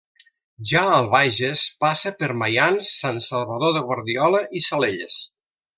[0.69, 5.25] Ja al Bages, passa per Maians, Sant Salvador de Guardiola i Salelles.